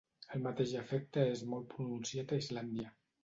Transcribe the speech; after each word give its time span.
El 0.35 0.39
mateix 0.45 0.71
efecte 0.79 1.25
és 1.33 1.45
molt 1.51 1.69
pronunciat 1.75 2.33
a 2.39 2.43
Islàndia. 2.47 2.93